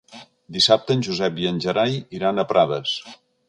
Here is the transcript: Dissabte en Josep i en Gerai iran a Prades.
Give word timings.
Dissabte 0.55 0.95
en 0.99 1.03
Josep 1.09 1.39
i 1.43 1.47
en 1.51 1.59
Gerai 1.67 2.01
iran 2.21 2.41
a 2.41 2.47
Prades. 2.55 2.99